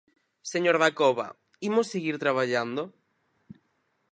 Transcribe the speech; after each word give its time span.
Señor 0.51 0.75
Dacova, 0.83 1.27
¿imos 1.69 1.85
seguir 1.93 2.15
traballando? 2.23 2.83